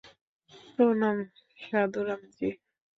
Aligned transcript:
প্রণাম, 0.71 1.17
সাধু 1.59 1.99
রামজি। 2.07 2.49